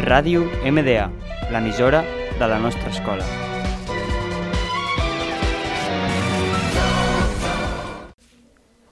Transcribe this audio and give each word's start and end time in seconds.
Ràdio 0.00 0.46
MDA, 0.64 1.10
l'emissora 1.52 2.00
de 2.38 2.46
la 2.48 2.58
nostra 2.58 2.88
escola. 2.88 3.24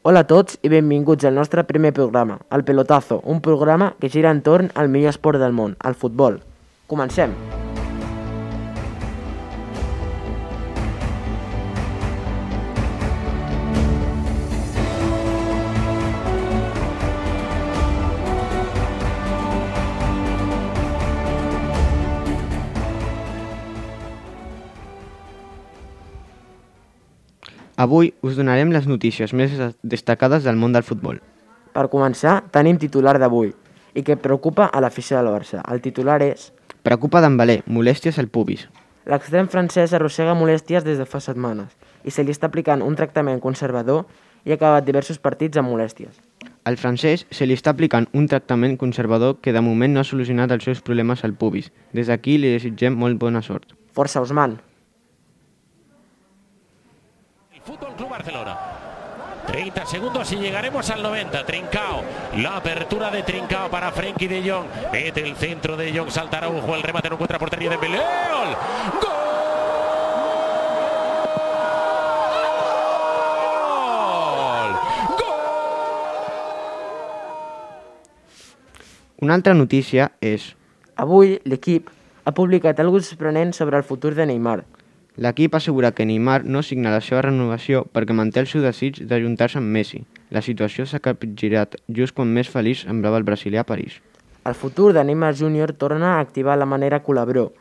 Hola 0.00 0.22
a 0.24 0.28
tots 0.28 0.56
i 0.64 0.70
benvinguts 0.72 1.28
al 1.28 1.36
nostre 1.36 1.64
primer 1.68 1.92
programa, 1.92 2.38
el 2.50 2.64
Pelotazo, 2.64 3.20
un 3.24 3.42
programa 3.44 3.92
que 4.00 4.08
gira 4.08 4.32
entorn 4.32 4.72
al 4.74 4.88
millor 4.88 5.12
esport 5.12 5.40
del 5.40 5.52
món, 5.52 5.76
el 5.84 5.94
futbol. 5.94 6.40
Comencem! 6.88 7.36
Avui 27.76 28.12
us 28.22 28.36
donarem 28.38 28.70
les 28.70 28.86
notícies 28.86 29.32
més 29.34 29.50
destacades 29.82 30.44
del 30.46 30.54
món 30.54 30.72
del 30.72 30.84
futbol. 30.86 31.16
Per 31.74 31.88
començar, 31.90 32.44
tenim 32.54 32.76
titular 32.78 33.16
d'avui 33.18 33.50
i 33.98 34.02
que 34.06 34.14
preocupa 34.14 34.68
a 34.70 34.82
l'afició 34.82 35.18
del 35.18 35.32
Barça. 35.32 35.62
El 35.66 35.82
titular 35.82 36.20
és 36.22 36.52
Preocupa 36.86 37.22
Dembélé, 37.24 37.62
molèsties 37.66 38.20
al 38.22 38.28
pubis. 38.30 38.68
L'extrem 39.10 39.48
francès 39.50 39.92
arrossega 39.92 40.36
molèsties 40.38 40.84
des 40.84 41.00
de 41.00 41.06
fa 41.08 41.18
setmanes 41.20 41.72
i 42.04 42.12
se 42.14 42.22
li 42.22 42.30
està 42.30 42.46
aplicant 42.46 42.84
un 42.84 42.94
tractament 42.94 43.40
conservador 43.42 44.04
i 44.44 44.52
ha 44.52 44.58
acabat 44.60 44.86
diversos 44.86 45.18
partits 45.18 45.58
amb 45.58 45.72
molèsties. 45.72 46.14
Al 46.64 46.78
francès 46.78 47.26
se 47.34 47.48
li 47.48 47.56
està 47.58 47.74
aplicant 47.74 48.06
un 48.14 48.28
tractament 48.30 48.78
conservador 48.78 49.40
que 49.42 49.52
de 49.52 49.64
moment 49.64 49.92
no 49.92 50.04
ha 50.04 50.06
solucionat 50.06 50.54
els 50.54 50.64
seus 50.64 50.84
problemes 50.84 51.24
al 51.24 51.34
pubis. 51.34 51.72
Des 51.92 52.06
d'aquí 52.06 52.38
li 52.38 52.54
desitgem 52.54 52.94
molt 52.94 53.18
bona 53.18 53.42
sort. 53.42 53.74
Força, 53.92 54.22
Usman! 54.22 54.60
Club 57.96 58.10
Barcelona. 58.10 58.58
30 59.46 59.86
segundos 59.86 60.32
y 60.32 60.36
llegaremos 60.36 60.88
al 60.90 61.02
90. 61.02 61.44
Trincao. 61.44 62.02
La 62.38 62.56
apertura 62.56 63.10
de 63.10 63.22
Trincao 63.22 63.70
para 63.70 63.92
Frenkie 63.92 64.26
de 64.26 64.50
Jong. 64.50 64.66
Mete 64.92 65.22
el 65.22 65.36
centro 65.36 65.76
de 65.76 65.96
Jong. 65.96 66.10
Salta 66.10 66.38
Araujo. 66.38 66.74
El 66.74 66.82
remate 66.82 67.08
no 67.08 67.14
encuentra 67.14 67.38
portería 67.38 67.70
de 67.70 67.76
Belé. 67.76 67.98
¡Gol! 67.98 68.56
Una 79.24 79.34
altra 79.34 79.54
notícia 79.54 80.10
és 80.20 80.50
Avui, 81.00 81.38
l'equip 81.48 81.88
ha 82.28 82.32
publicat 82.36 82.80
alguns 82.82 83.08
sorprenent 83.08 83.54
sobre 83.56 83.78
el 83.80 83.84
futur 83.88 84.12
de 84.14 84.26
Neymar. 84.28 84.64
L'equip 85.16 85.54
assegura 85.54 85.92
que 85.92 86.04
Neymar 86.06 86.44
no 86.44 86.62
signa 86.62 86.90
la 86.90 87.00
seva 87.00 87.22
renovació 87.22 87.84
perquè 87.92 88.14
manté 88.16 88.40
el 88.42 88.48
seu 88.50 88.62
desig 88.64 89.02
d'ajuntar-se 89.06 89.58
amb 89.60 89.70
Messi. 89.70 90.02
La 90.30 90.42
situació 90.42 90.86
s'ha 90.86 90.98
capgirat 91.04 91.76
just 91.88 92.14
quan 92.16 92.32
més 92.34 92.50
feliç 92.50 92.82
semblava 92.86 93.18
el 93.20 93.24
brasilià 93.28 93.62
a 93.62 93.68
París. 93.68 94.00
El 94.44 94.54
futur 94.54 94.92
de 94.92 95.04
Neymar 95.04 95.34
Jr. 95.38 95.72
torna 95.72 96.16
a 96.16 96.20
activar 96.20 96.58
la 96.58 96.66
manera 96.66 97.02
col·labró, 97.02 97.52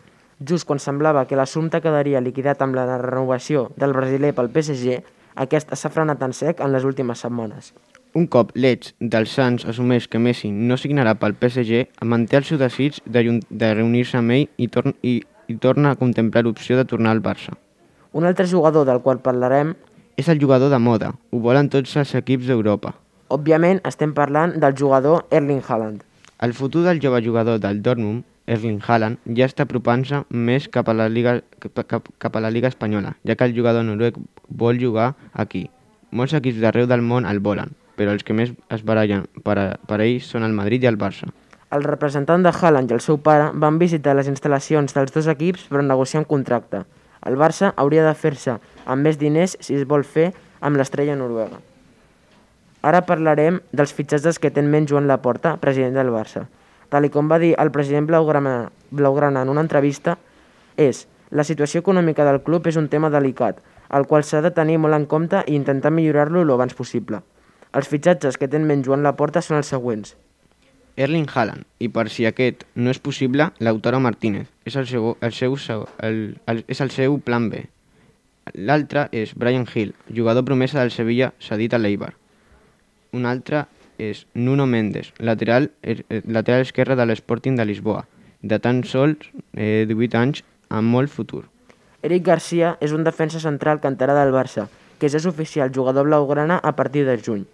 just 0.46 0.66
quan 0.68 0.80
semblava 0.80 1.26
que 1.28 1.38
l'assumpte 1.38 1.80
quedaria 1.82 2.20
liquidat 2.22 2.62
amb 2.62 2.76
la 2.76 2.98
renovació 2.98 3.70
del 3.78 3.94
brasiler 3.94 4.34
pel 4.36 4.50
PSG, 4.50 4.98
aquest 5.36 5.72
s'ha 5.78 5.90
frenat 5.90 6.22
en 6.22 6.34
sec 6.34 6.60
en 6.62 6.74
les 6.74 6.84
últimes 6.84 7.20
setmanes. 7.24 7.74
Un 8.14 8.28
cop 8.28 8.52
l'Edge 8.54 8.92
dels 9.00 9.32
Sants 9.34 9.64
assumeix 9.66 10.06
que 10.08 10.20
Messi 10.22 10.52
no 10.54 10.76
signarà 10.78 11.16
pel 11.18 11.34
PSG, 11.34 11.88
manté 12.06 12.38
el 12.38 12.44
seu 12.46 12.60
desig 12.62 13.00
d'ajun- 13.10 13.42
de 13.50 13.74
reunir-se 13.74 14.18
amb 14.20 14.32
ell 14.36 14.50
i, 14.58 14.68
torn 14.68 14.94
i, 15.02 15.24
i 15.54 15.58
torna 15.62 15.94
a 15.94 16.00
contemplar 16.00 16.44
l'opció 16.44 16.78
de 16.80 16.86
tornar 16.90 17.14
al 17.14 17.22
Barça. 17.22 17.56
Un 18.12 18.26
altre 18.26 18.48
jugador 18.50 18.86
del 18.90 19.02
qual 19.06 19.22
parlarem, 19.22 19.76
És 20.16 20.28
el 20.30 20.40
jugador 20.40 20.70
de 20.70 20.78
moda, 20.78 21.08
ho 21.34 21.40
volen 21.42 21.72
tots 21.74 21.96
els 21.98 22.12
equips 22.16 22.46
d'Europa. 22.46 22.94
òbviament 23.34 23.80
estem 23.90 24.12
parlant 24.14 24.52
del 24.62 24.76
jugador 24.78 25.24
Erling 25.32 25.64
Haaland. 25.68 26.04
El 26.40 26.54
futur 26.54 26.84
del 26.86 27.00
jove 27.02 27.24
jugador 27.26 27.58
del 27.60 27.82
Dortmund, 27.82 28.24
Erling 28.46 28.82
Haaland, 28.86 29.18
ja 29.26 29.48
està 29.50 29.66
apropant-se 29.66 30.20
més 30.30 30.68
cap 30.70 30.90
a, 30.90 30.94
la 30.94 31.08
Liga, 31.10 31.40
cap, 31.60 32.12
cap, 32.20 32.36
a 32.36 32.42
la 32.44 32.52
Liga 32.52 32.68
Espanyola, 32.68 33.16
ja 33.26 33.36
que 33.36 33.48
el 33.48 33.56
jugador 33.58 33.84
noruec 33.88 34.20
vol 34.50 34.78
jugar 34.78 35.16
aquí. 35.34 35.70
Molts 36.12 36.36
equips 36.38 36.62
d'arreu 36.62 36.86
del 36.86 37.02
món 37.02 37.26
el 37.26 37.40
volen, 37.40 37.74
però 37.98 38.14
els 38.14 38.24
que 38.24 38.36
més 38.38 38.54
es 38.70 38.84
barallen 38.86 39.26
per, 39.42 39.58
a, 39.58 39.68
per 39.88 39.98
a 39.98 40.06
ells 40.06 40.30
són 40.30 40.44
el 40.44 40.54
Madrid 40.54 40.84
i 40.84 40.92
el 40.92 41.00
Barça. 41.00 41.32
El 41.74 41.84
representant 41.84 42.44
de 42.46 42.52
Haaland 42.54 42.92
i 42.92 42.94
el 42.94 43.02
seu 43.02 43.18
pare 43.26 43.48
van 43.62 43.80
visitar 43.82 44.14
les 44.14 44.28
instal·lacions 44.30 44.94
dels 44.94 45.14
dos 45.14 45.28
equips 45.32 45.64
per 45.72 45.82
negociar 45.82 46.20
un 46.22 46.28
contracte. 46.30 46.84
El 47.26 47.38
Barça 47.40 47.72
hauria 47.82 48.04
de 48.06 48.12
fer-se 48.14 48.60
amb 48.86 49.08
més 49.08 49.18
diners 49.18 49.56
si 49.60 49.74
es 49.80 49.88
vol 49.90 50.04
fer 50.06 50.28
amb 50.62 50.78
l'estrella 50.78 51.16
noruega. 51.18 51.58
Ara 52.84 53.02
parlarem 53.08 53.58
dels 53.72 53.94
fitxatges 53.98 54.38
que 54.44 54.52
té 54.52 54.62
en 54.62 54.70
ment 54.70 54.86
Joan 54.92 55.08
Laporta, 55.10 55.56
president 55.58 55.98
del 55.98 56.12
Barça. 56.14 56.46
Tal 56.94 57.08
com 57.10 57.32
va 57.32 57.40
dir 57.42 57.56
el 57.58 57.72
president 57.72 58.06
Blaugrana, 58.06 58.70
Blaugrana 58.92 59.42
en 59.42 59.50
una 59.50 59.64
entrevista, 59.66 60.18
és 60.78 61.08
la 61.32 61.46
situació 61.48 61.82
econòmica 61.82 62.28
del 62.28 62.44
club 62.44 62.68
és 62.70 62.78
un 62.78 62.90
tema 62.92 63.10
delicat, 63.10 63.64
el 63.90 64.06
qual 64.06 64.28
s'ha 64.28 64.44
de 64.46 64.52
tenir 64.52 64.78
molt 64.78 65.00
en 65.00 65.08
compte 65.10 65.42
i 65.48 65.56
intentar 65.58 65.90
millorar-lo 65.96 66.44
el 66.44 66.54
abans 66.54 66.78
possible. 66.78 67.24
Els 67.74 67.90
fitxatges 67.90 68.38
que 68.38 68.52
té 68.52 68.62
en 68.62 68.70
ment 68.70 68.86
Joan 68.86 69.02
Laporta 69.02 69.42
són 69.42 69.58
els 69.58 69.74
següents. 69.74 70.14
Erling 70.96 71.28
Haaland, 71.34 71.66
i 71.80 71.90
per 71.90 72.08
si 72.14 72.28
aquest 72.30 72.68
no 72.76 72.92
és 72.94 73.00
possible, 73.02 73.50
Lautaro 73.60 74.00
Martínez. 74.00 74.50
És 74.66 74.76
el 74.78 74.88
seu, 74.88 75.16
el 75.22 75.34
seu, 75.34 75.56
el, 76.06 76.20
el, 76.46 76.64
és 76.68 76.82
el 76.82 76.92
seu 76.94 77.18
plan 77.18 77.50
B. 77.50 77.64
L'altre 78.54 79.08
és 79.12 79.34
Brian 79.40 79.66
Hill, 79.66 79.94
jugador 80.14 80.46
promesa 80.46 80.80
del 80.80 80.92
Sevilla 80.92 81.32
cedit 81.40 81.74
a 81.74 81.80
l'Eibar. 81.80 82.14
Un 83.14 83.26
altre 83.26 83.66
és 83.98 84.26
Nuno 84.34 84.66
Mendes, 84.68 85.14
lateral, 85.18 85.72
eh, 85.82 86.04
eh, 86.10 86.22
lateral 86.26 86.62
esquerre 86.62 86.96
de 86.96 87.06
l'Sporting 87.06 87.56
de 87.56 87.66
Lisboa, 87.66 88.06
de 88.42 88.60
tan 88.60 88.84
sols 88.84 89.32
eh, 89.56 89.86
18 89.88 90.18
anys 90.20 90.44
amb 90.70 90.90
molt 90.90 91.10
futur. 91.10 91.46
Eric 92.04 92.26
Garcia 92.28 92.76
és 92.84 92.92
un 92.92 93.06
defensa 93.08 93.40
central 93.40 93.80
canterà 93.80 94.16
del 94.18 94.34
Barça, 94.36 94.68
que 95.00 95.08
és 95.08 95.26
oficial 95.26 95.72
jugador 95.74 96.06
blaugrana 96.06 96.60
a 96.60 96.76
partir 96.76 97.06
de 97.08 97.18
juny. 97.18 97.46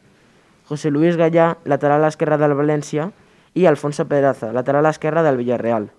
José 0.70 0.90
Luis 0.92 1.18
Gallà, 1.18 1.58
lateral 1.66 2.06
esquerre 2.06 2.38
del 2.38 2.56
València, 2.58 3.12
i 3.60 3.66
Alfonso 3.68 4.08
Pedraza, 4.08 4.54
lateral 4.56 4.88
esquerre 4.88 5.22
del 5.26 5.36
Villarreal. 5.36 5.90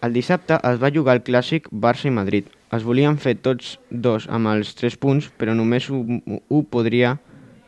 El 0.00 0.14
dissabte 0.16 0.56
es 0.56 0.78
va 0.80 0.92
jugar 0.94 1.18
el 1.18 1.24
clàssic 1.26 1.66
Barça 1.68 2.08
i 2.08 2.12
Madrid. 2.16 2.46
Es 2.72 2.84
volien 2.88 3.18
fer 3.20 3.34
tots 3.44 3.74
dos 3.90 4.24
amb 4.32 4.48
els 4.54 4.72
3 4.78 4.96
punts, 5.02 5.28
però 5.36 5.52
només 5.52 5.90
un, 5.92 6.22
un 6.24 6.64
podria 6.64 7.18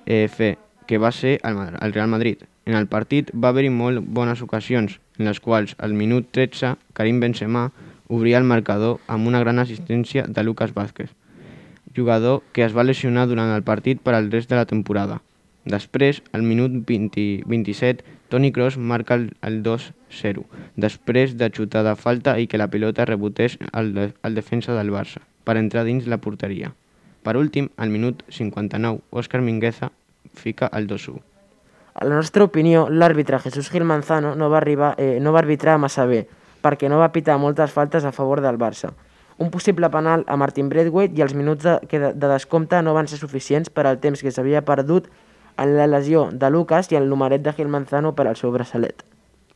eh, 0.06 0.25
fer, 0.32 0.54
que 0.88 0.96
va 0.96 1.12
ser 1.12 1.34
el, 1.44 1.60
el 1.69 1.92
Real 1.92 2.08
Madrid. 2.08 2.46
En 2.64 2.80
el 2.80 2.88
partit 2.88 3.28
va 3.36 3.52
haver-hi 3.52 3.75
molt 3.76 4.00
bones 4.00 4.41
ocasions, 4.41 4.96
en 5.20 5.28
les 5.28 5.41
quals 5.44 5.76
al 5.76 5.92
minut 5.92 6.32
13 6.32 6.72
Karim 6.96 7.20
Benzema 7.20 7.69
obria 8.08 8.41
el 8.41 8.48
marcador 8.48 9.04
amb 9.06 9.28
una 9.28 9.44
gran 9.44 9.60
assistència 9.60 10.25
de 10.26 10.48
Lucas 10.48 10.72
Vázquez, 10.72 11.12
jugador 11.94 12.41
que 12.56 12.64
es 12.64 12.72
va 12.72 12.88
lesionar 12.88 13.28
durant 13.28 13.52
el 13.52 13.69
partit 13.69 14.00
per 14.00 14.16
al 14.16 14.32
rest 14.32 14.48
de 14.48 14.56
la 14.56 14.64
temporada. 14.64 15.20
Després, 15.66 16.22
al 16.32 16.44
minut 16.47 16.71
20, 16.87 17.43
27, 17.50 18.04
Toni 18.31 18.53
Kroos 18.54 18.77
marca 18.78 19.15
el, 19.19 19.32
el 19.43 19.62
2-0, 19.66 20.44
després 20.78 21.34
de 21.38 21.50
xutar 21.50 21.82
de 21.82 21.97
falta 21.99 22.37
i 22.38 22.47
que 22.47 22.59
la 22.59 22.71
pilota 22.71 23.06
rebotés 23.06 23.59
al, 23.72 23.93
de, 23.94 24.12
al 24.22 24.38
defensa 24.38 24.78
del 24.78 24.93
Barça, 24.94 25.25
per 25.43 25.59
entrar 25.59 25.82
dins 25.87 26.06
la 26.06 26.22
porteria. 26.22 26.71
Per 27.26 27.34
últim, 27.34 27.72
al 27.76 27.91
minut 27.91 28.22
59, 28.31 29.03
Òscar 29.10 29.43
Mingueza 29.43 29.90
fica 30.38 30.70
el 30.73 30.87
2-1. 30.87 31.19
A 31.96 32.05
la 32.06 32.14
nostra 32.14 32.46
opinió, 32.46 32.87
l'àrbitre 32.87 33.43
Jesús 33.43 33.70
Gil 33.73 33.82
Manzano 33.88 34.37
no 34.37 34.50
va, 34.52 34.61
arribar, 34.62 34.94
eh, 35.02 35.19
no 35.19 35.32
va 35.35 35.43
arbitrar 35.43 35.79
massa 35.82 36.06
bé, 36.06 36.29
perquè 36.62 36.90
no 36.93 37.02
va 37.02 37.11
pitar 37.11 37.40
moltes 37.43 37.75
faltes 37.75 38.05
a 38.05 38.14
favor 38.14 38.43
del 38.44 38.58
Barça. 38.58 38.93
Un 39.38 39.50
possible 39.50 39.90
penal 39.90 40.23
a 40.29 40.37
Martin 40.38 40.69
Braithwaite 40.70 41.19
i 41.19 41.23
els 41.26 41.35
minuts 41.35 41.67
de, 41.67 41.79
de, 41.90 42.12
de 42.14 42.29
descompte 42.31 42.79
no 42.82 42.94
van 42.94 43.11
ser 43.11 43.19
suficients 43.19 43.73
per 43.73 43.88
al 43.88 43.99
temps 43.99 44.23
que 44.23 44.31
s'havia 44.31 44.62
perdut 44.64 45.11
en 45.58 45.76
la 45.76 45.87
lesió 45.87 46.29
de 46.32 46.50
Lucas 46.50 46.91
i 46.93 46.99
el 46.99 47.08
numeret 47.08 47.43
de 47.43 47.53
Gil 47.56 47.69
Manzano 47.73 48.14
per 48.14 48.26
al 48.29 48.37
seu 48.37 48.53
braçalet. 48.53 49.03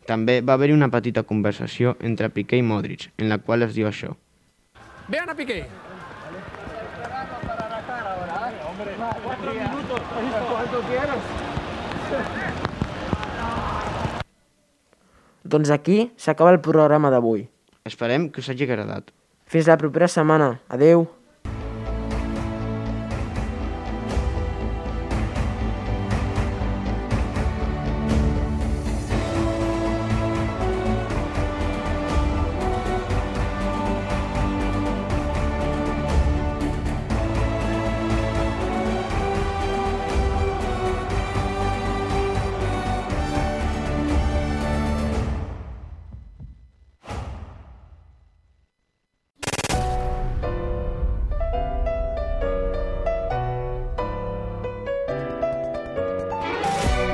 També 0.08 0.40
va 0.40 0.56
haver-hi 0.56 0.74
una 0.74 0.88
petita 0.90 1.22
conversació 1.22 1.94
entre 2.00 2.30
Piqué 2.34 2.58
i 2.58 2.64
Modric, 2.66 3.10
en 3.18 3.28
la 3.28 3.38
qual 3.38 3.62
es 3.62 3.76
diu 3.76 3.86
això. 3.86 4.16
Vean 5.08 5.30
a 5.30 5.36
Piqué. 5.36 5.64
Doncs 15.44 15.70
aquí 15.70 16.10
s'acaba 16.16 16.50
el 16.54 16.60
programa 16.60 17.10
d'avui. 17.10 17.48
Esperem 17.84 18.28
que 18.30 18.40
us 18.42 18.50
hagi 18.50 18.66
agradat. 18.68 19.10
Fins 19.50 19.66
la 19.66 19.78
propera 19.80 20.08
setmana. 20.08 20.60
Adeu. 20.68 21.08